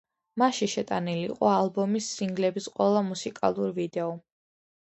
[0.43, 4.09] მასში შეტანილი იყო ალბომის სინგლების ყველა მუსიკალური ვიდეო.